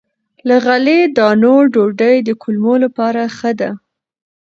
له 0.47 0.55
غلې- 0.65 1.11
دانو 1.17 1.55
ډوډۍ 1.73 2.15
د 2.27 2.29
کولمو 2.41 2.73
لپاره 2.83 3.21
ښه 3.37 3.51
ده. 3.59 3.71